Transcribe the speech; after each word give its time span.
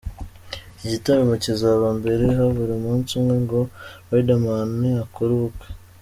Iki 0.75 0.87
gitaramo 0.93 1.33
kizaba 1.43 1.87
mbere 1.99 2.23
habura 2.37 2.71
umunsi 2.79 3.09
umwe 3.19 3.35
ngo 3.43 3.59
Riderman 4.11 4.81
akore 5.05 5.31
ubukwe. 5.37 5.67